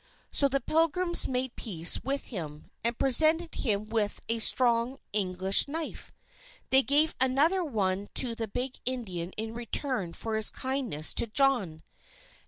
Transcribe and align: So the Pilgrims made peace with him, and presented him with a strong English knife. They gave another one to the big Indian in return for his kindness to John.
So 0.31 0.47
the 0.47 0.59
Pilgrims 0.61 1.27
made 1.27 1.55
peace 1.55 2.03
with 2.03 2.25
him, 2.29 2.71
and 2.83 2.97
presented 2.97 3.53
him 3.53 3.83
with 3.89 4.19
a 4.27 4.39
strong 4.39 4.97
English 5.13 5.67
knife. 5.67 6.11
They 6.71 6.81
gave 6.81 7.13
another 7.21 7.63
one 7.63 8.07
to 8.15 8.33
the 8.33 8.47
big 8.47 8.79
Indian 8.83 9.29
in 9.37 9.53
return 9.53 10.13
for 10.13 10.37
his 10.37 10.49
kindness 10.49 11.13
to 11.13 11.27
John. 11.27 11.83